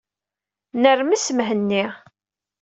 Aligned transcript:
Nnermes 0.73 1.25
Mhenni. 1.37 1.85